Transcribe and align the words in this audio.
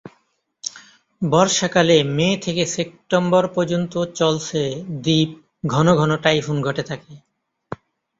বর্ষাকালে 1.21 1.97
মে 2.09 2.29
থেকে 2.41 2.63
সেপ্টেম্বর 2.67 3.43
পর্যন্ত 3.47 3.93
চলছে 4.15 4.61
দ্বীপ 5.03 5.29
ঘন 5.67 5.87
ঘন 5.95 6.11
টাইফুন 6.17 6.57
ঘটে 6.61 6.83
থাকে। 6.83 7.13